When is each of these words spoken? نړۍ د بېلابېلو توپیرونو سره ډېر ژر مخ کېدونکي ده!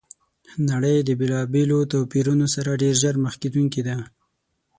نړۍ 0.69 0.97
د 1.03 1.09
بېلابېلو 1.19 1.79
توپیرونو 1.91 2.45
سره 2.55 2.79
ډېر 2.81 2.95
ژر 3.01 3.15
مخ 3.23 3.33
کېدونکي 3.41 3.81
ده! 3.87 3.97